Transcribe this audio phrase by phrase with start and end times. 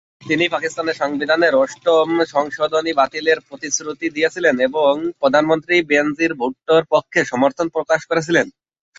[0.21, 8.01] তিনি পাকিস্তানের সংবিধানের অষ্টম সংশোধনী বাতিলের প্রতিশ্রুতি দিয়েছিলেন এবং প্রধানমন্ত্রী বেনজির ভুট্টোর পক্ষে সমর্থন প্রকাশ
[8.05, 8.47] করেছিলেন।